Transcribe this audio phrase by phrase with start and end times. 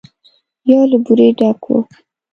[0.71, 1.75] يو له بورې ډک و.